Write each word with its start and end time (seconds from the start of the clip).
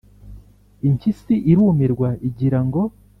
”Impyisi 0.87 1.33
irumirwa 1.51 2.09
igirango 2.27 2.81